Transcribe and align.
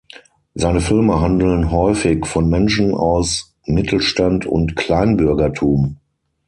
Seine 0.55 0.81
Filme 0.81 1.21
handeln 1.21 1.69
häufig 1.69 2.25
von 2.25 2.49
Menschen 2.49 2.95
aus 2.95 3.53
Mittelstand 3.67 4.47
und 4.47 4.75
Kleinbürgertum. 4.75 5.97